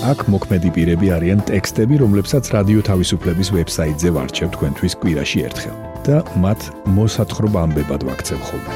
[0.00, 5.76] აქ მოქმედი პირები არიან ტექსტები, რომლებსაც რადიო თავისუფლების ვებსაიტზე ვარჩევ თქვენთვის კვირაში ერთხელ
[6.08, 6.60] და მათ
[6.96, 8.72] მოსათხრობ ამბებად ვაქცევ ხოლმე.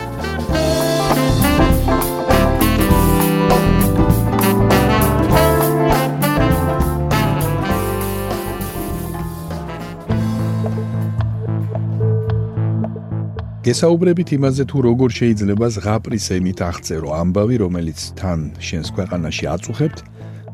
[13.65, 19.99] გესაუბრებით იმაზე თუ როგორ შეიძლება ზღაპრის ენით აღწერო ამბავი, რომელიც თან შენს ქვეყანაში აწუხებთ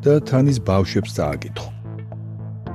[0.00, 1.68] და თანის ბავშვებს წააკითხო.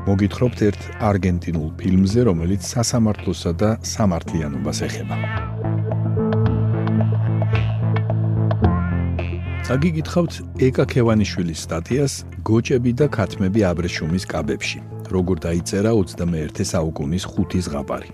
[0.05, 5.17] მოგითხრობთ ერთ არგენტინულ ფილმზე, რომელიც სასამართლოსა და სამართლიანობას ეხება.
[9.65, 10.33] წაგიგითხავთ
[10.67, 12.13] ეკა ქევანიშვილის სტატიას
[12.45, 14.79] გოჭები და ქათმები აბრეშუმის კაბებში.
[15.09, 18.09] როგორ დაიწერა 21 საუკუნის ხუთი ზღაპარი.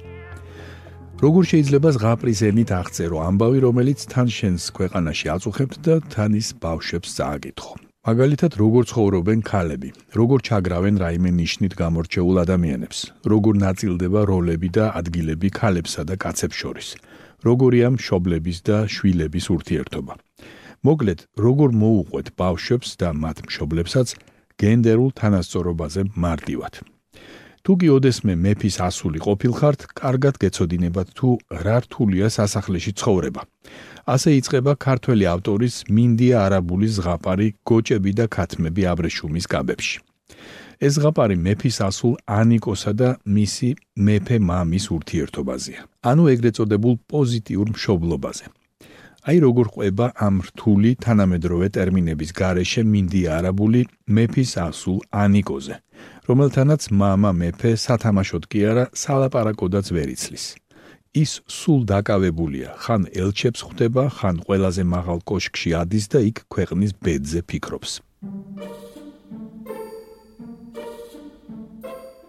[1.19, 7.90] როგორ შეიძლება ზღაპრის ენით აღწერო ამბავი, რომელიც თან შენს ქვეყანაში აწუხებთ და თანის ბავშვებს წააკითხო.
[8.01, 12.99] მაგალითად, როგორ ცხოვრობენ ქალები, როგორ ჩაგრავენ რაიმე ნიშნით გამორჩეულ ადამიანებს,
[13.29, 16.87] როგორ ნაწილდება როლები და ადგილები ქალებსა და კაცებს შორის,
[17.45, 20.13] როგორია მშობლების და შვილების ურთიერთობა.
[20.81, 24.07] მოკლედ, როგორ მოუყვეთ ბავშვებს და მათ მშობლებსაც
[24.57, 26.73] გენდერულ თანასწორობაზე მარტივად.
[27.61, 31.29] თუ კი ოდესმე მეფის ასული ყოფილხართ, კარგად გეცოდინებათ თუ
[31.65, 33.41] რა რთულია სასახლეში ცხოვრება.
[34.09, 39.97] ასე იწყება ქართველი ავტორის მინდია არაბულის ზღაპარი გოჭები და ქათმები აბრეშუმის კაბებში.
[40.81, 43.69] ეს ზღაპარი მეფის ასულ ანიკოსა და მისი
[44.05, 45.81] მეფე მამის ურთიერთობაზეა.
[46.09, 48.45] ანუ ეგრეთ წოდებულ პოზიტიურ მშობლობაზე.
[49.26, 55.74] აი როგორ ყვება ამ რთული თანამედროვე ტერმინების გარეშე მინდია არაბული მეფის ასულ ანიკოზე,
[56.28, 60.46] რომელთანაც мама მეფე სათამაშოდ კი არა სალაპარაკოდაც ვერ იცლის.
[61.16, 67.40] ის სულ დაკავებულია, ხან ელჩებს ხვდება, ხან ყველაზე მაღალ კოშკში ადის და იქ ქვეყნის ბედზე
[67.48, 67.92] ფიქრობს.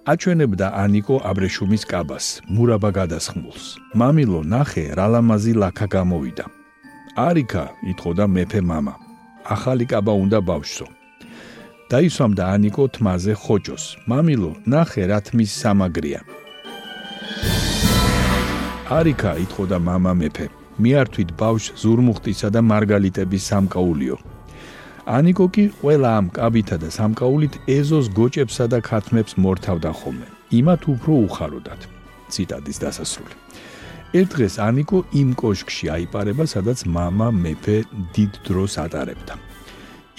[0.07, 3.65] აჩვენებდა ანიკო აბრეშუმის კაბას, მურაბა გადასხმულს.
[3.99, 6.45] მამილო, ნახე, რა ლამაზი ლაქა გამოვიდა.
[7.16, 8.94] არიქა, ითხოვდა მეფე მამა.
[9.44, 10.86] ახალი კაბა უნდა ბავშვო.
[11.92, 13.84] დაისვამ და ანიკო თმაზე ხოჭოს.
[14.08, 16.20] მამილო, ნახე რა თმის სამაგრია.
[18.88, 20.46] არიქა, ითხოვდა მამა მეფე.
[20.80, 24.16] მიართვით ბავშვს ზურმუხტისა და მარგალიტების სამკაულიო.
[25.06, 30.26] ანიკო კი ყველა ამ კაბითა და სამკაულით ეზოს გოჭებსა და ქათმებს მორთავდა ხოლმე.
[30.58, 31.80] იმათ უფრო უხაროდათ.
[32.32, 33.36] ციტადის დასასრული.
[34.19, 37.77] ერთ დღეს ანიკო იმ კოშკში აიპარება სადაც мама მეფე
[38.17, 39.39] დიდ დროს ატარებდა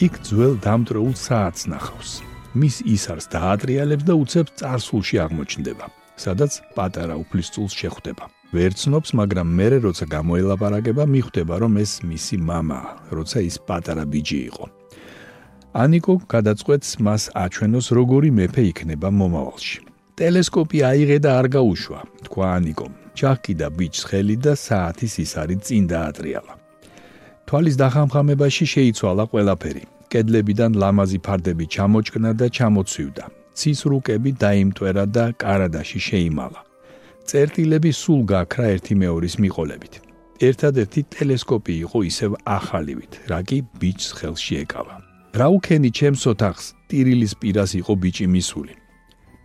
[0.07, 2.11] იქ ძველ დამტრეულ საათს ნახავს
[2.59, 9.67] მის ისარს დაატრიალებს და უცებ წარსულში აღმოჩნდება სადაც პატარა უფლისწულს შეხვდება ვერ ცნობს, მაგრამ მე
[9.85, 14.65] როცა გამოელაპარაკება, მიხვდება, რომ ეს მისი мама, როცა ის პატარა ბიჭი იყო.
[15.77, 19.79] ანიკო გადაწყვეტს მას აჩვენოს, როგორი მეფე იქნება მომავალში.
[20.20, 22.88] ტელესკოპი აიღე და არ გაუშვა, თქვა ანიკო.
[23.18, 26.54] ჩახკიდა ბიჭს ხელი და საათის ისარი წინ დაატრიალა.
[27.48, 29.84] თვალის დახამხამებაში შეიცვალა ყველაფერი.
[30.12, 33.26] კედლებიდან ლამაზი ფარდები ჩამოჭკნა და ჩამოცვივდა.
[33.58, 36.62] ცის რუკები დაიმტვერა და კარადაში შეიმალა.
[37.30, 39.94] წერტილები სულ გაქრა ერთი მეორის მიყოლებით.
[40.50, 44.96] ერთადერთი ტელესკოპი იყო ისევ ახალივით, რა კი ბიჭს ხელში ეკავა.
[45.40, 48.83] რა უქენი ჩემს ოთახს, ტირილის პირას იყო ბიჭი მისული.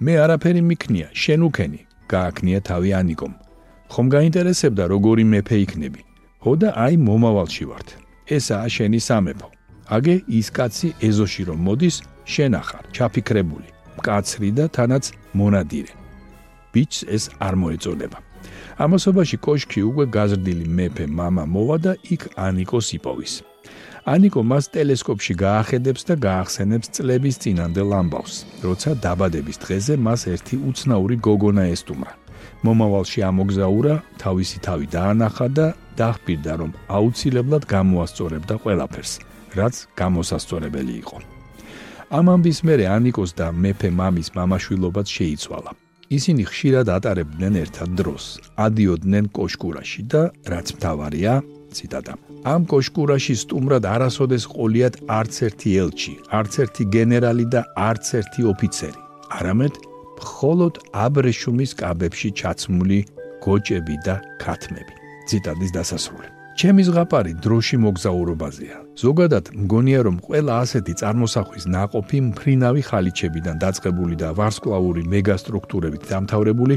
[0.04, 1.82] მე არაფერი მიქნია, შენ უქენი,
[2.14, 3.34] გააკნია თავი ანიკომ.
[3.94, 6.02] ხომ გაინტერესებდა როგორი მეფე იქნები?
[6.44, 7.88] ხო და აი მომავალში ვართ.
[8.36, 9.50] ესაა შენი სამეფო.
[9.96, 11.96] აგე ის კაცი ეზოში რომ მოდის,
[12.34, 13.70] შენ ახარ, ჩაფიქრებული,
[14.00, 15.04] მკაცრი და თანაც
[15.38, 15.94] მონადირე.
[16.74, 18.20] ბიჭს ეს არ მოეწონება.
[18.84, 23.34] ამასობაში კოშკი უკვე გაზრდილი მეფე мама მოვა და იქ ანიკოს იპოვის.
[24.09, 31.17] ანიკო მას ტელესკოპში გაახედებს და გაახსენებს წლების წინანდელ ამბავს, როცა დაბადების დღეზე მას ერთი უცნაური
[31.27, 32.13] გოგონა ესტუმრა.
[32.65, 35.67] მომავალში ამოგზაურა, თავისი თავი დაანახა და
[36.01, 39.13] დახპირდა, რომ აუცილებლად გამოასწორებდა ყველაფერს,
[39.59, 41.19] რაც გამოსასწორებელი იყო.
[42.09, 45.71] ამ ამბის მერე ანიკოს და მეფე მამის მამაშვილობაც შეიცვალა.
[46.09, 48.25] ისინი ხშირად ატარებდნენ ერთად დროს,
[48.57, 51.33] ადიოდნენ კოშკურაში და რაც მთავარია,
[51.77, 52.28] ციტატა.
[52.47, 59.01] ამ კოშკურაში სტუმრად არასოდეს ყოლიათ არც ერთი ელჩი, არც ერთი გენერალი და არც ერთი ოფიცერი,
[59.39, 59.75] არამედ
[60.19, 60.75] მხოლოდ
[61.05, 62.99] აბრეშუმის კაბებში ჩაცმული
[63.45, 64.95] გოჭები და ქათმები.
[65.29, 66.29] ციტატის დასასრული.
[66.59, 68.79] ჩემი ზღაპარი დროში მოგზაურობაზეა.
[68.99, 76.77] ზოგადად მგონია რომ ყველა ასეთი წარმოსახვის ناقოფი მფრინავი ხალიჩებიდან დაწყებული და ვარსკვლავური მეგასტრუქტურებით დამთავრებული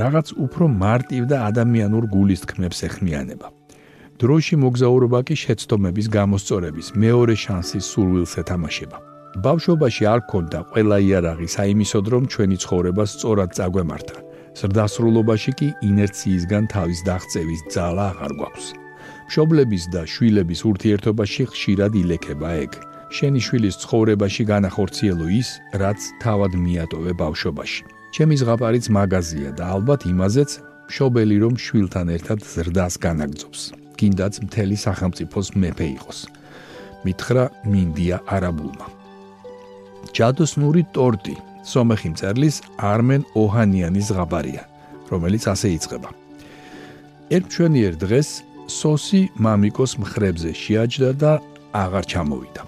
[0.00, 3.46] რაღაც უფრო მარტივ და ადამიანურ გულისთქმებს ეხმიანება.
[4.22, 8.98] დროში მოგზაურობა კი შეცდომების გამოსწორების მეორე შანსის სურვილს ეთამაშება.
[9.42, 14.18] ბავშვობაში არ ქონდა ყველა იარაღი საიმისოდ რომ ჩვენი ცხოვრება სწორად წაგვემართა.
[14.54, 18.66] ზრდასრულობაში კი ინერციისგან თავის დაღწევის ძალა აღარ გვაქვს.
[19.28, 22.72] მშობლების და შვილების ურთიერთობაში ხშირად ილექება ეგ.
[23.16, 27.82] შენი შვილის ცხოვრებაში განახორციელო ის, რაც თავად მიატოვე ბავშვობაში.
[28.14, 30.50] ჩემი ზღაპარიც მაღაზია და ალბათ იმაზეც
[30.86, 33.83] მშობელი რომ შვილთან ერთად ზრდას განაგძობს.
[33.98, 36.18] კიდაც მთელი სახელმწიფოს მეფე იყოს.
[37.04, 38.86] მითხრა მინდია არაბულმა.
[40.16, 44.62] ჯადოსნური ტორტი სომეხი მწერლის არმენ ოჰანიანის ზღაპარია,
[45.12, 46.10] რომელიც ასე იწყება.
[47.36, 48.28] ერთ ჩვენიერ დღეს
[48.68, 51.32] სოსი მამიკოს მხრებზე შეაჯდა და
[51.72, 52.62] აღარ ჩამოვიდა.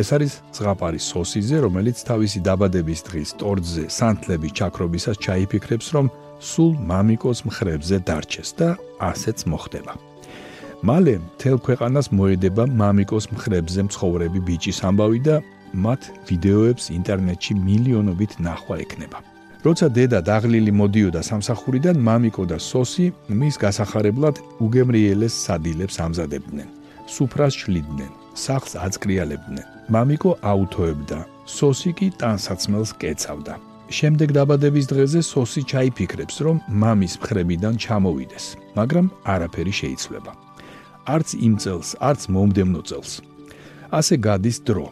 [0.00, 6.06] ეს არის ზღაპარის სოსიზე, რომელიც თავისი დაბადების დღის ტორტზე სანთლების ჩაქრობისას ჩაიფიქრებს, რომ
[6.40, 8.68] სულ მამიკოს მხრებზე დარჩეს და
[8.98, 9.94] ასეც მოხდება.
[10.84, 15.36] მალე თელ ქვეყანას მოედება მამიკოს მხრებზე მცხოვრები ბიჭის ამბავი და
[15.84, 19.18] მათ ვიდეოებს ინტერნეტში მილიონობით ნახვა ექნება.
[19.64, 23.06] როცა დედა დაღლილი მოდიოდა სამსახურიდან, მამიკო და სოსი
[23.40, 26.68] მის გასახარებლად უგემრიელეს სადილებს ამზადებდნენ.
[27.08, 28.12] სუფრას შლიდნენ,
[28.44, 29.66] სახლს აწკრიალებდნენ.
[29.88, 33.54] მამიკო აუთოებდა, სოსი კი ტანსაცმელს კეცავდა.
[33.88, 38.44] შემდეგ დაბადების დღეზე სოსი ჩაიფიქრებს, რომ მამის მხრებიდან ჩამოვიდეს,
[38.76, 40.32] მაგრამ არაფერი შეიცვლება.
[41.05, 43.11] არც იმ წელს, არც მომდევნო წელს.
[43.89, 44.87] ასე გადის დრო.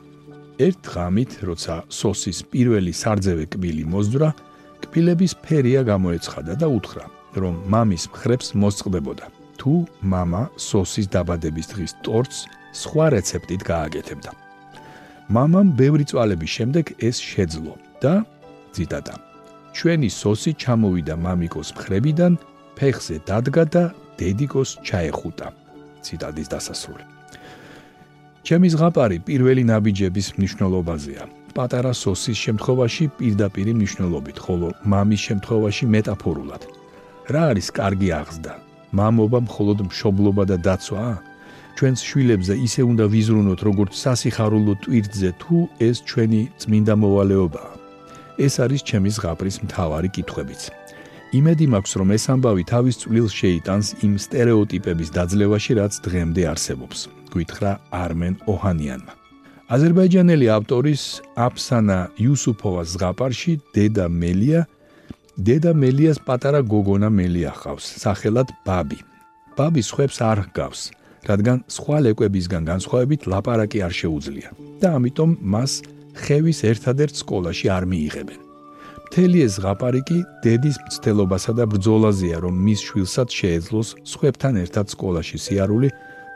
[0.57, 4.29] ერთ ღამით, როცა სოსის პირველი სარძევე კბილი მოძრა,
[4.81, 7.05] კბილების ფერია გამოეცხადა და უთხრა,
[7.41, 9.25] რომ მამის მხრებს მოსწყდებოდა.
[9.57, 12.37] თუ мама სოსის დაბადების დღის ტორტს
[12.81, 14.31] სხვა რეცეპტით გააკეთებდა.
[15.29, 18.13] мамам ბევრი წვალების შემდეგ ეს შეძლო და
[18.73, 19.15] ციტატა.
[19.77, 22.33] ჩვენი სოსი ჩამოვიდა მამიკოს მხრებიდან,
[22.77, 23.83] ფეხზე დადგა და
[24.17, 25.60] დედიკოს ჩაეხუტა.
[26.06, 27.04] ციტადის დასასრული.
[28.42, 31.24] ჩემი ზღაპარი პირველი ნაბიჯების მნიშვნელობაზეა.
[31.56, 36.62] პატარა სოსის შემთხვევაში პირდაპირ მნიშვნელობით, ხოლო მამის შემთხვევაში მეტაფორულად.
[37.32, 38.52] რა არის კარგი აღზრდა?
[38.98, 41.06] მამობა მხოლოდ მშობლობა და დაცვა?
[41.76, 45.56] ჩვენს შვილებზე ისე უნდა ვიზრუნოთ, როგორც სასიხარულო ტვირთზე, თუ
[45.88, 47.72] ეს ჩვენი წმინდა მოვალეობაა.
[48.46, 50.81] ეს არის ჩემი ზღაპრის მთავარი კითხვებიც.
[51.32, 56.98] იმედი მაქვს, რომ ეს ამბავი თავის წვლილს შეიტანს იმ стереოტიპების დაძლევაში, რაც დღემდე არსებობს,
[57.32, 59.12] გვითხრა არმენ ოჰანიანმა.
[59.72, 61.02] აზერბაიჯანელი ავტორის
[61.32, 64.60] აფსანა იუსუფოვას ზღაპარში დედა მელია
[65.40, 69.00] დედა მელიას პატარა გოგონა მელია ჰყავს, სახელად ბაბი.
[69.56, 70.80] ბაბი სხვებს არ ჰგავს,
[71.24, 74.48] რადგან სხვა ლეკვებისგან განსხვავებით ლაპარაკი არ შეუძლია
[74.84, 75.72] და ამიტომ მას
[76.12, 78.41] ხევის ერთადერთ სკოლაში არ მიიღებენ.
[79.12, 85.36] მთელი ეს ზღაპარი კი დედის მცდელობასა და ბრძოლაზეა, რომ მის შვილსაც შეეძლოს სხვებთან ერთად სკოლაში
[85.36, 85.90] სიარული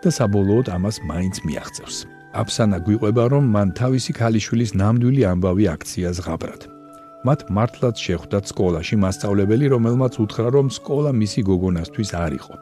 [0.04, 1.96] და საბოლოოდ ამას მაინც მიაღწევს.
[2.36, 6.60] აფსანა გვიყვება, რომ მან თავისი ქალიშვილის ნამდვილი ამბავი აქცია ზღაბრად.
[7.24, 12.54] მათ მართლაც შეხვდათ სკოლაში მასწავლებელი, რომელმაც უთხრა, რომ სკოლა მისი გოგონასთვის არ იყო.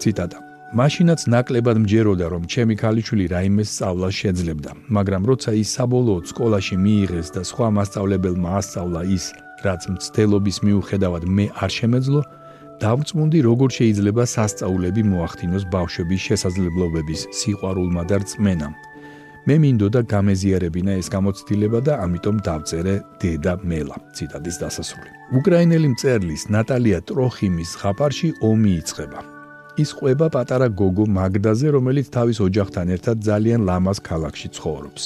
[0.00, 0.45] ციტატა
[0.76, 7.28] მაშინაც ნაკლებად მჯეროდა რომ ჩემი ქალიშვილი რაიმე სწავლა შეძლებდა მაგრამ როცა ის საბოლოოდ სკოლაში მიიღეს
[7.36, 9.24] და სხვა მასწავლებელმა ასწავლა ის
[9.64, 12.20] რაც მცდელობის მიუხედავად მე არ შემეძლო
[12.84, 18.74] დავწმუნდი როგორ შეიძლება სასწაულები მოახდინოს ბავშვების შესაძლებლობების სიყვარულმა და რწმენამ
[19.48, 25.10] მე მინდოდა გამეზიარებინა ეს გამოცდილება და ამიტომ დავწერე დედა მელა ციტადის დასასრული.
[25.38, 29.35] უკრაინელი მწერლის ნატალია ტროხიმის ხაპარში ომი იწყება
[29.76, 35.02] ის ყვება პატარა გოგო მაგდაზე, რომელიც თავის ოჯახთან ერთად ძალიან ლამაზ ქალაქში ცხოვრობს.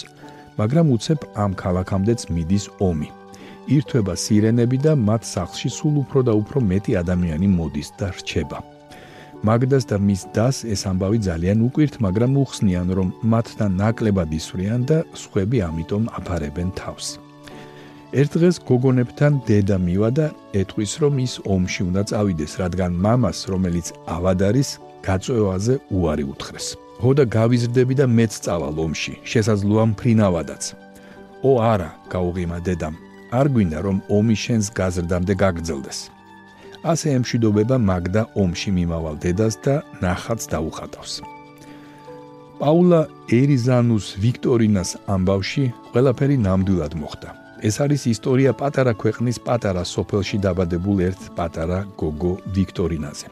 [0.60, 3.08] მაგრამ უცებ ამ ქალაქამდეც მიდის ომი.
[3.70, 8.58] ირთვება სირენები და მათ სახლში სულ უფრო და უფრო მეტი ადამიანი მოდის და რჩება.
[9.46, 14.98] მაგდას და მის დას ეს ამბავი ძალიან უკვირთ, მაგრამ უხსნიან, რომ მათთან ნაკლებად ისვრიან და
[15.22, 17.29] სხვები ამიტომ აფარებენ თავს.
[18.10, 20.26] ერთ დღეს გოგონებთან დედა მივა და
[20.58, 23.86] ეტყვის რომ ის ომში უნდა წავიდეს რადგან მამას რომელიც
[24.16, 24.68] ავად არის
[25.06, 26.66] გაწევაზე უარი უთხრეს.
[27.02, 30.62] ჰოდა გავიზრდები და მეც წავალ ომში შესაძლოა მფრინავადაც
[31.48, 32.94] ო არა გაუღიმა დედამ
[33.38, 35.98] არ გვინდა რომ ომი შენს გაზრდამდე გაგრძელდეს
[36.92, 41.14] ასე ემშვიდობება მაგდა ომში მიმავალ დედას და ნახაც დაუხატავს.
[42.60, 43.00] პაულა
[43.38, 51.22] ერიზანუს ვიქტორინას ამბავში ყველაფერი ნამდვილად მოხდა ეს არის ისტორია პატარა ქვეყნის პატარა სოფელში დაბადებულ ერთ
[51.36, 53.28] პატარა გოგო ვიქტორინაზე.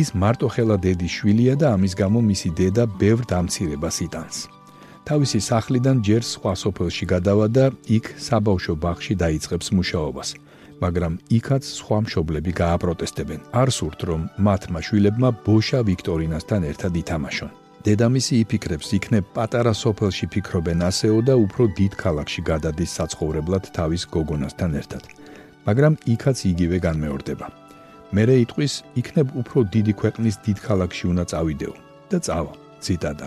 [0.00, 4.36] ის მარტო ხელა დედის შვილია და ამის გამო მისი დედა ბევრ დამცირებას იტანს.
[5.08, 10.28] თავისი სახლიდან ჯერ სხვა სოფელში გადავა და იქ საბავშვო ბაღში დაიწყებს მუშაობას.
[10.82, 13.40] მაგრამ იქაც სხვა მშობლები გააპროტესტებენ.
[13.60, 17.65] არ სურთ რომ მათმა შვილებმა ბოშა ვიქტორინასთან ერთად ითამაშონ.
[17.86, 24.74] დედამისი იფიქრებს, იქნებ პატარა სოფელში ფიქრობენ ასეო და უფრო დიდ ქალაქში გადადის საცხოვრებლად თავის გოგონასთან
[24.80, 25.02] ერთად.
[25.70, 27.46] მაგრამ იქაც იგივე განმეორდება.
[28.10, 31.74] მერე იტყვის, იქნებ უფრო დიდი ქვეყნის დიდ ქალაქში უნდა წავიდეო
[32.10, 32.52] და წავა.
[32.82, 33.26] ციტადა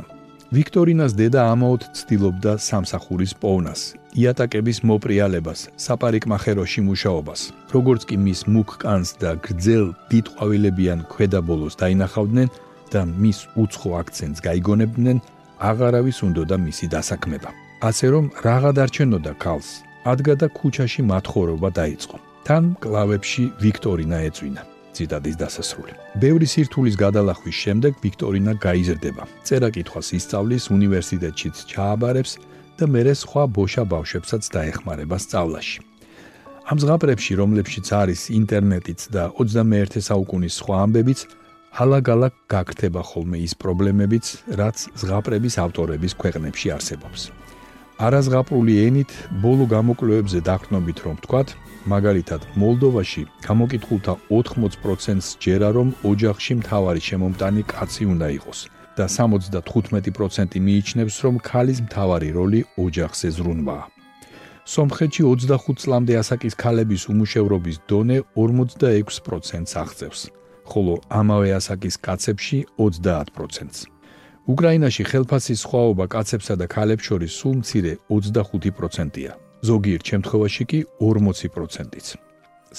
[0.50, 3.82] ვიქტორინას დედა ამაოდ ცდილობდა სამსახურის პოვნას,
[4.18, 7.42] იატაკების მოპრიალებას, საპარიკმახეროში მუშაობას.
[7.70, 12.50] როგორც კი მის მუქ კანს და გრძელ დიდ ყვავილებიან ქვედაბოლოს დაინახავდნენ
[12.94, 15.18] და მის უცხო აქცენტს გაიგონებდნენ,
[15.60, 17.50] აღარავის უნდოდა მისი დასაქმება.
[17.90, 19.70] ასე რომ რაღა დარჩენოდა ქალს,
[20.12, 22.18] ადგა და ქუჩაში მათხოვრობა დაიწყო.
[22.48, 24.62] თან კლავებში ვიქტორინა ეწვინა.
[24.96, 25.94] ციტადის დასასრული.
[26.24, 29.24] ბევრი სირთულის გადალახვის შემდეგ ვიქტორინა გაიზრდება.
[29.48, 32.32] წერა-კითხვას ისწავლის უნივერსიტეტშიც ჩააბარებს
[32.80, 35.80] და მერე სხვა ბოშა ბავშვებსაც დაეხმარება სწავლაში.
[36.70, 41.20] ამ ზღაპრებში, რომლებშიც არის ინტერნეტიც და 21 საუკუნის სხვა ამბებიც,
[41.78, 44.26] ალაგ-ალაგ გაქრთება ხოლმე ის პრობლემებიც,
[44.58, 47.22] რაც ზღაპრების ავტორების ქვეყნებში არსებობს.
[48.00, 49.12] არაზღაპრული ენით
[49.44, 51.50] ბოლო გამოკვლევებზე დაყნობით რომ ვთქვათ,
[51.94, 58.60] მაგალითად, მოლდოვაში გამოკითხულთა 80%-ს ჯერა რომ ოჯახში მთავარი შემომტანი კაცი უნდა იყოს
[58.98, 63.86] და 75% მიიჩნევს რომ ქალის მთავარი როლი ოჯახზე ზრუნვაა.
[64.70, 70.22] სომხეთში 25 წლამდე ასაკის ქალების უმუშევრობის დონე 46%-ს აღწევს,
[70.72, 73.78] ხოლო ამავე ასაკის კაცებში 30%-ს.
[74.54, 79.32] უკრაინაში ხელფასის სხვაობა კაცებსა და ქალებს შორის სულ მცირე 25%-ია.
[79.70, 82.08] ზოგიერთ შემთხვევაში კი 40%-იც.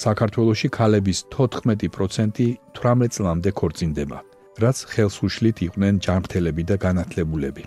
[0.03, 4.19] საქართველოში ქალების 14% 18 წლამდე ქორწინდება,
[4.63, 7.63] რაც ხელს უშლით იყვნენ ჯანმრთელები და განათლებულები.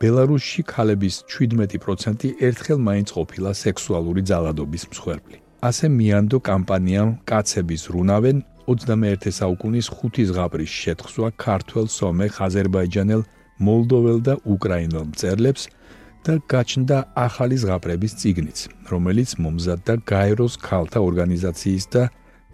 [0.00, 5.36] ბელარუსში ქალების 17% ერთხელ მაინც ყოფილა სექსუალური ძალადობის მსხვერპლი.
[5.68, 8.36] ასე მიანდო კამპანიამ კაცების რუნავენ
[8.70, 13.22] 21 საუკუნის ხუთი ზღაპრის შეთხსვა ქართველ, სომეხ, აზერბაიჯანელ,
[13.66, 15.66] მოლდოველ და უკრაინელ მწერლებს
[16.24, 18.58] და გაჩნდა ახალი ზღაპრების წიგნიც,
[18.92, 22.02] რომელიც მომზადდა გაეროს ქალთა ორგანიზაციის და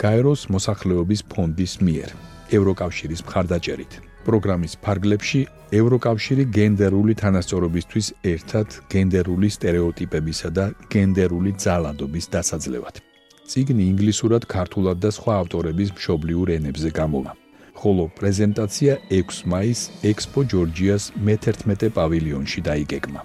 [0.01, 2.11] გაეროს მოსახლეობის ფონდის მიერ
[2.57, 3.93] ევროკავშირის მხარდაჭერით.
[4.27, 5.41] პროგრამის ფარგლებში
[5.81, 13.16] ევროკავშირი გენდერული თანასწორობისთვის ერთად გენდერული стереოტიპებისა და გენდერული ძალადობის დასაძლევად
[13.51, 17.33] ციგნი ინგლისურად, ქართულად და სხვა ავტორების მშობლიურ ენებზე გამოვა.
[17.77, 23.21] ხოლო პრეზენტაცია 6 მაისს ექსპო ჯორჯიას მე-11 პავილიონში დაიგეგმა.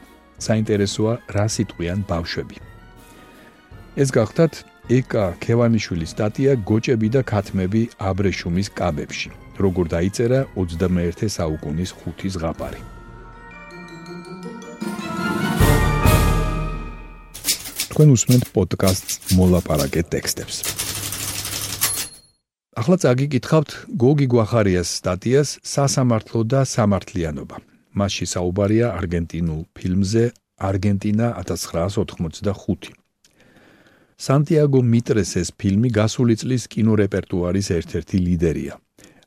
[0.48, 2.58] საინტერესოა რა სიტყვიან ბავშვები.
[4.02, 4.54] ეს გახდათ
[4.98, 9.30] ეკა ქევანიშვილის სტატია გოჭები და ქათმები აბრეშუმის კაბებში.
[9.64, 12.82] როგორ დაიწერა 21 საუკუნის ხუთი ზღაპარი.
[18.02, 20.56] თქვენ უსმენთ პოდკასტს მოლაპარაკე ტექსტებს.
[22.82, 23.70] ახლა წაგიკითხავთ
[24.04, 27.58] გოგი გვახარიას სტატიას სასამართლო და სამართლიანობა.
[27.94, 30.26] მასში საუბარია არგენტინულ ფილმზე
[30.70, 32.90] არგენტინა 1985.
[34.18, 38.74] სანტიაგო მიტრეს ეს ფილმი გასული წლის კინორეპერტუარის ერთ-ერთი ლიდერია.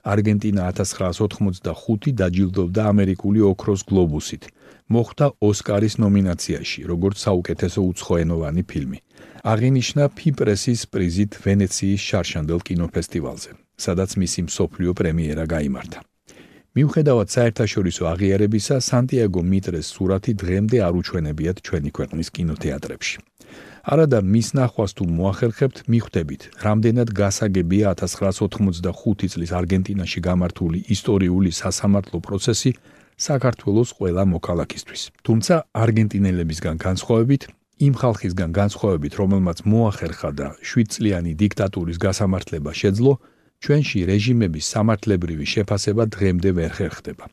[0.04, 4.44] არგენტინა 1985 დაჯილდოვდა ამერიკული ოქროს გლობუსით.
[4.94, 8.98] მოხვდა ოსკარის ნომინაციაში, როგორც საუკეთესო უცხოენოვანი ფილმი.
[9.52, 13.50] აღინიშნა ფიპრესის პრიზით ვენეციის შარშანდელ კინოფესტივალზე,
[13.84, 16.00] სადაც მისი მსოფლიო პრემიერა გამართა.
[16.74, 23.16] მიუხედავად საერთაშორისო აღიარებისა, სანტიაგო მიტრეს სურათი დღემდე არ უჩვენებიათ ჩვენი ქვეყნის კინოთეატრებში.
[23.84, 32.70] არადა მის ნახვას თუ მოახერხებთ, მიხვდებით, რამდენად გასაგებია 1985 წლის არგენტინაში გამართული ისტორიული სასამართლო პროცესი
[33.28, 35.02] საქართველოს ყველა მოქალაქისთვის.
[35.26, 37.42] თუმცა არგენტინელებისგან განსხვავებით,
[37.86, 43.12] იმ ხალხისგან განსხვავებით, რომელმაც მოახერხა და 7 წლიანი დიქტატურის გასამართლება შეძლო,
[43.60, 47.24] ჩვენში რეჟიმების სამართლებრივი შეფასება დღემდე ვერ ხერხდება.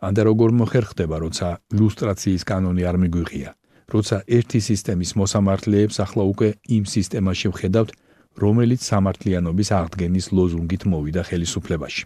[0.00, 3.50] ანდა როგორ მოხერხდება, როცა ლუსტრაციის კანონი არ მიგვიღია,
[3.88, 7.90] როცა ერთი სისტემის მოსამართლეებს ახლა უკვე იმ სისტემაში ვხედავთ,
[8.38, 12.04] რომელიც სამართლიანობის აღდგენის ლოზუნგით მოვიდა ხელისუფლებაში.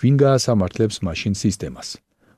[0.00, 1.88] ვინ გაასამართლებს მაშინ სისტემას?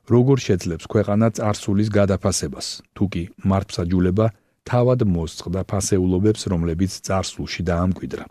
[0.07, 4.27] როგორ შეძლებს ქვეყანა წარსულის გადაფასებას, თუ კი მართლმსაჯულება
[4.67, 8.25] თავად მოსწყდა ფასეულობებს, რომლებიც წარსულში დაამკვიდრა?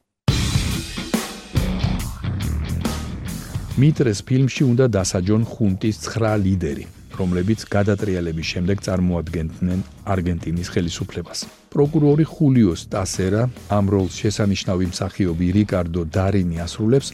[3.76, 6.86] მიტრეს ფილმში უნდა დასაჯონ ხუნტის 9 ლიდერი,
[7.20, 9.80] რომლებიც გადატრიალების შემდეგ წარმოადგენდნენ
[10.14, 11.40] არგენტინის ხელისუფლებას.
[11.74, 13.42] პროკურორი ხულიო სტასერა
[13.78, 17.10] ამ როლს შესანიშნავი მსახიობი რიკარდო დარინი ასრულებს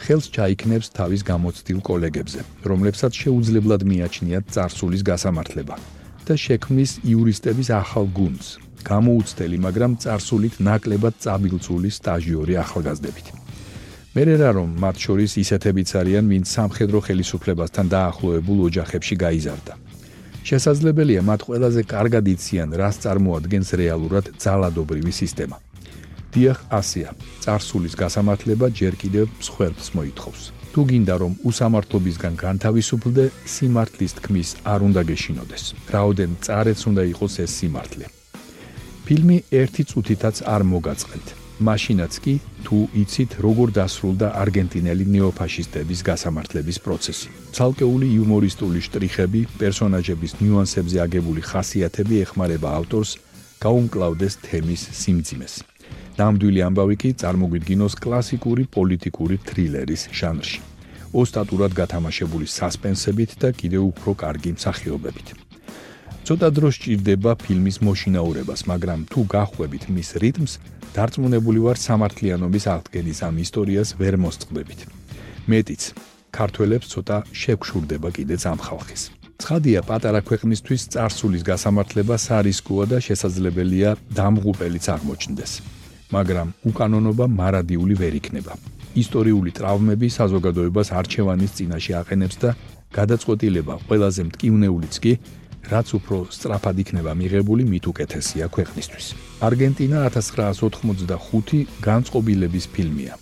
[0.00, 2.40] ხელს ჩაიქნებს თავის გამოცდილ კოლეგებზე,
[2.70, 5.76] რომლებსაც შეუძლებლად მიაჩნიათ царსულის გასამართლება
[6.30, 8.48] და შექმნის იურისტების ახალ გუნდს,
[8.86, 13.39] გამოუცდელი, მაგრამ царსულით ნაკლებად წაბილწული სტაჟიორი ახალგაზრდებით.
[14.10, 19.74] მერე რა რომ მათ შორის ისეთებიც არიან, ვინც სამხედრო ხელისუფლებასთან დაახლოებულ ოჯახებში გაიზარდა.
[20.48, 25.56] შესაძლებელია მათ ყველაზე კარგად იციან, რას წარმოადგენს რეალურად ძალადობრივი სისტემა.
[26.34, 27.10] დიახ, ასია.
[27.44, 30.42] царსულის გასამართლება ჯერ კიდევ მსხვერპლს მოითხოვს.
[30.74, 33.24] თუ გინდა რომ უსამართლობისგან განთავისუფლდე,
[33.54, 35.64] სიმართლის თქმის არ უნდა გეშინოდეს.
[35.94, 38.06] რაოდენ წარეც უნდა იყოს ეს სიმართლე.
[39.06, 41.39] ფილმი ერთი წუთითაც არ მოგაწყეთ.
[41.60, 47.28] მაშინაც კი თუ იცით როგორ დასრულდა არგენტინელი ნეოფაშისტების გასამართლების პროცესი.
[47.52, 53.10] ცალკეული იუმორისტული შტრიხები, პერსონაჟების ნიუანსებზე აგებული ხასიათები ეხმარება ავტორს
[53.60, 55.54] გაუმკლავდეს თემის სიმძიმეს.
[56.20, 60.60] ნამდვილი ამბავი კი წარმოგვიდგინოს კლასიკური პოლიტიკური თრილერის ჟანრში.
[61.12, 65.49] ოსტატურად გათამაშებული სასპენსებით და კიდევ უფრო კარგი მსახიობებით.
[66.30, 70.52] ცოტა დრო სჭირდება ფილმის მოშინაურებას, მაგრამ თუ გახვევით მის რიტმს,
[70.94, 74.80] დარწმუნებული ვარ სამართლიანობის აღდგენის ამ ისტორიას ვერ მოსწყდებით.
[75.50, 75.82] მეტიც,
[76.30, 79.02] ქართველებს ცოტა შეგშურდება კიდეც ამ ხალხის.
[79.42, 85.52] ცხადია, პატარა ქვეყნისთვის царსულის გასამართლება სარისკოა და შესაძლებელია დამღუპელიც აღმოჩნდეს.
[86.14, 88.54] მაგრამ უკანონობა მარადიული ვერ იქნება.
[89.02, 92.50] ისტორიული ტრავმები საზოგადოებას არჩევანის წინაშე აყენებს და
[92.94, 95.12] გადაწყვეტილება ყველაზე მტკივნეულიც კი
[95.70, 99.06] რაც უფრო სწრაფად იქნება მიღებული, მით უკეთესია ქვეყნისთვის.
[99.48, 103.14] არგენტინა 1985 განწყობილების ფილმია.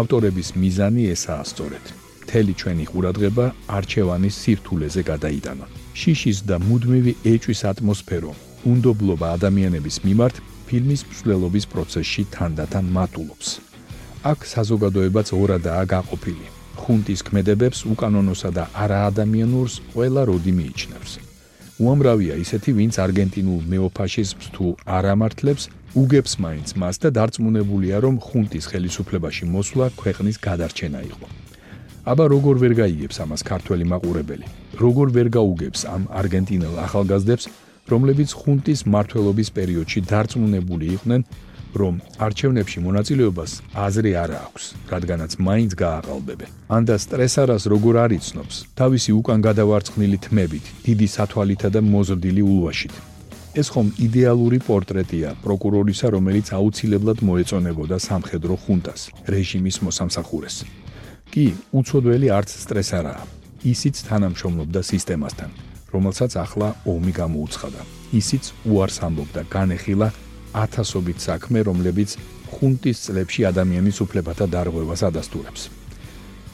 [0.00, 1.84] ავტორების მიზანი ესაა სწორედ.
[2.26, 3.46] მთელი ჩვენი ყურადღება
[3.76, 5.66] არჩევანის სირთულეზე გადაიტანა.
[6.00, 8.32] შიშის და მუდმივი ეჭვის ატმოსფერო,
[8.70, 13.48] უნდობლობა ადამიანების მიმართ ფილმის მსვლელობის პროცესში თანდათან მატულობს.
[14.30, 16.46] აქ საზოგადოებაც ორადაა გაყოფილი.
[16.82, 21.12] ხუნტის ქმედებებს უკანონოსა და არაადამიანურს ყველა როდი მიიჩნევს.
[21.76, 29.44] უამრავია ისეთი, ვინც არგენტინულ ნეოფაშიზმს თუ არამართლებს, უგებს მაინც მას და დარწმუნებულია, რომ ხუნტის ხელისუფლებაში
[29.52, 31.26] მოსვლა ქვეყნის გადარჩენა იყო.
[32.06, 34.46] აბა როგორ ვერ გაიგებს ამას ქართველი მაყურებელი?
[34.80, 37.44] როგორ ვერ გაუგებს ამ არგენტინელ ახალგაზრდებს,
[37.92, 41.20] რომლებიც ხუნტის მართლობის პერიოდში დარწმუნებული იყვნენ,
[41.80, 41.94] რომ
[42.26, 43.50] არჩევნებში მონაწილეობას
[43.86, 46.50] აზრი არ აქვს, რადგანაც მაინც გააყალბებენ.
[46.76, 52.94] ანდა სტრესარას როგორ არიცნობს, თავისი უკან გადავარცხნილი თმებით, დიდი სათვალითა და მოზრდილი ულვაშით.
[53.60, 59.00] ეს ხომ იდეალური პორტრეტია პროკურორისა, რომელიც აუცილებლად მოეწონებოდა სამხედრო ხუნტას,
[59.32, 60.56] რეჟიმის მოსამსახურეს.
[61.32, 61.46] კი,
[61.78, 63.22] უცოდველი არც სტრესარაა.
[63.72, 65.50] ისიც თანამშრომლობდა სისტემასთან.
[65.94, 67.80] რომელსაც ახლა ომი გამოუცხადა.
[68.20, 70.08] ისიც უარს ამბობდა განეხილა
[70.64, 72.10] ათასობით საქმე, რომლებიც
[72.52, 75.62] ხუნტის წლებში ადამიანის უფლებათა დარღვევას ადასტურებს.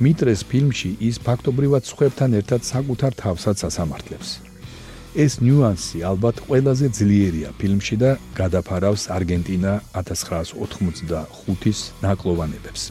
[0.02, 4.28] მიტრეს ფილმში ის ფაქტობრივად სხვებთან ერთად საკუთარ თავსაც ასამართლებს.
[5.12, 12.82] ეს ნიუანსი ალბათ ყველაზე ძლიერია ფილმში და გადაფარავს არგენტინა 1985-ის ნაკლოვანებებს.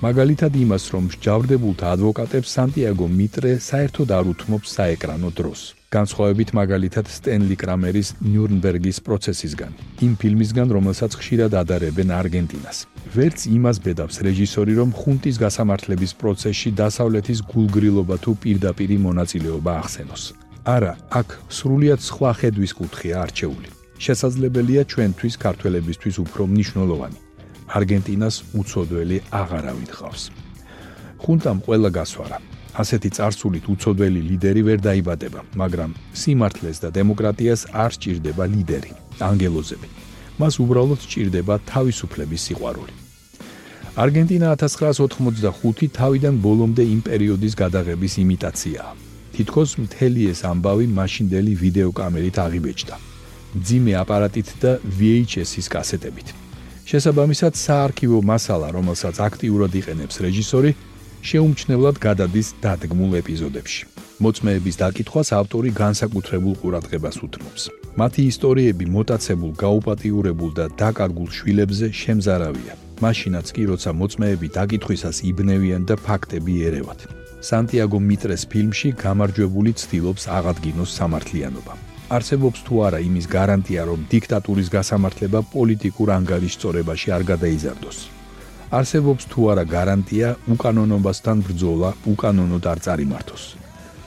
[0.00, 5.79] მაგალითად იმას, რომ ჯავრდებულთა ადვოკატებს სანტიაგო მიტრე საერთოდ არ უთმობს საეკრანო დროს.
[5.90, 9.72] განსხვავებით მაგალითად სტენლი კრამერის ნიურნბერგის პროცესისგან,
[10.06, 12.78] იმ ფილმისგან, რომელსაც ხშირად ადარებენ არგენტინას.
[13.10, 20.22] ვერც იმას ბედავს რეჟისორი, რომ ხუნტის გასამართლების პროცესში დასავლეთის გულგრილობა თუ პირდაპირი მონაწილეობა ახსენოს.
[20.62, 23.68] არა, აქ სრულიად სხვა ხედვის კუთხეა არჩეული.
[23.98, 27.18] შესაძლებელია ჩვენთვის ქართველებისთვის უფრო მნიშვნელოვანი.
[27.78, 30.22] არგენტინას უცოდველი აღარავით ყავს.
[31.22, 32.38] ხუნტამ ყველა გასვარა.
[32.74, 39.88] ასეთი царსულით უწოდველი ლიდერი ვერ დაიბადება, მაგრამ სიმართლეს და დემოკრატიას არ სჭირდება ლიდერი, ანგელოზები.
[40.40, 42.94] მას უბრალოდ სჭირდება თავისუფლების სიყვარული.
[44.00, 48.92] არგენტინა 1985 თავიდან ბოლომდე იმ პერიოდის გადაღების იმიტაციაა.
[49.34, 52.96] თითქოს მთელი ეს ამბავი მაშინდელი ვიდეოკამერით აღიბეჭდა.
[53.66, 56.28] ძიმე აპარატით და VHS-ის კასეტებით.
[56.90, 60.70] შესაბამისად, საარქივო მასალა, რომელსაც აქტიურად იყენებს რეჟისორი,
[61.28, 63.82] შეუმჩნევლად გადადის დადგმულ ეპიზოდებში.
[64.24, 67.62] მოწმეების დაკითხვას ავტორი განსაკუთრებულ ყურადღებას უთმობს.
[68.00, 72.74] მათი ისტორიები მოტაცებულ, გაუპატიურებულ და დაკარგულ შვილებზე შემზარავია.
[73.04, 77.00] მაშინაც კი როცა მოწმეები დაკითხვისას იბნევიან და ფაქტები ერევათ.
[77.48, 81.74] სანტიაგო მიტრეს ფილმში გამარჯვებული ცდილობს აღადგინოს სამართლიანობა.
[82.16, 88.19] არსებობს თუ არა იმის გარანტია, რომ დიქტატურის გასამართლება პოლიტიკურ ანგარიშწორებაში არ გადაიზარდოს.
[88.70, 93.44] არსებობს თუ არა გარანტია უკანონობასთან ბრძოლა უკანონოდ არ წარიმართოს.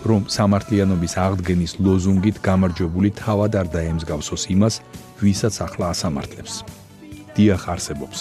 [0.08, 4.76] რომ სამართლიანობის აღდგენის ლოზუნგით გამარჯვებული თავად არ დაემსგავსოს იმას,
[5.24, 6.54] ვისაც ახლა ასამართლებს.
[7.36, 8.20] დიახ არსებობს.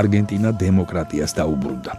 [0.00, 1.92] არგენტინა დემოკრატიას დაუბრუნდა.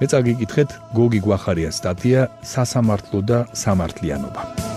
[0.00, 4.75] მე წაგიკითხეთ გოგი გვახარიას სტატია სასამართლო და სამართლიანობა.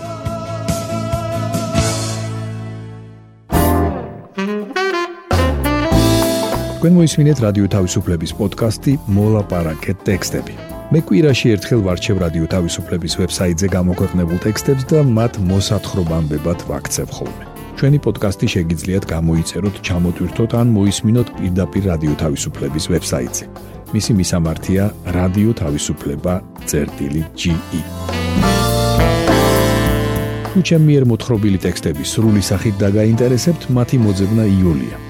[6.80, 10.54] თქვენ მოისმინეთ რადიო თავისუფლების პოდკასტი მოლაპარაკეთ ტექსტები.
[10.96, 16.36] მე კვირაში ერთხელ ვარჩევ რადიო თავისუფლების ვებსაიტზე გამოქვეყნებულ ტექსტებს და მათ მოსათხრობამდე
[16.70, 17.44] ვაქცევ ხოლმე.
[17.76, 23.44] ჩვენი პოდკასტი შეგიძლიათ გამოიწეროთ, ჩამოტვირთოთ ან მოისმინოთ პირდაპირ რადიო თავისუფლების ვებსაიტზე.
[23.92, 24.84] მისი მისამართია
[25.18, 27.54] რადიო თავისუფლება.ge.
[30.50, 35.09] თუ ჩემი მიერ მოთხრობილი ტექსტები სრული სახით დაგაინტერესებთ, მათი მოძებნა იულია.